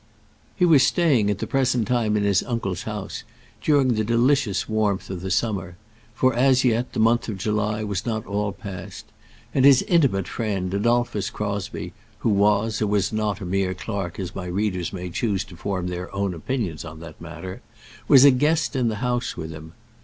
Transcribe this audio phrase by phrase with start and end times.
[0.55, 3.23] He was staying at the present time in his uncle's house,
[3.61, 5.75] during the delicious warmth of the summer,
[6.15, 9.05] for, as yet, the month of July was not all past;
[9.53, 14.33] and his intimate friend, Adolphus Crosbie, who was or was not a mere clerk as
[14.33, 17.61] my readers may choose to form their own opinions on that matter,
[18.07, 19.73] was a guest in the house with him.